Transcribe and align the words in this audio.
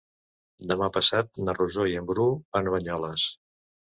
Demà 0.71 0.87
passat 0.95 1.27
na 1.49 1.55
Rosó 1.59 1.85
i 1.91 1.93
en 2.01 2.09
Bru 2.11 2.27
van 2.57 2.69
a 2.71 2.75
Banyoles. 2.79 3.27